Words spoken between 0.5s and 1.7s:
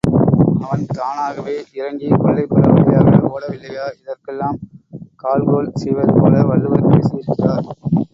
அவன் தானாகவே